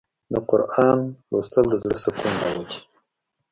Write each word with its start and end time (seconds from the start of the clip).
د 0.31 0.33
قرآن 0.49 0.99
لوستل 1.29 1.65
د 1.69 1.73
زړه 1.83 1.95
سکون 2.03 2.33
راولي. 2.41 2.77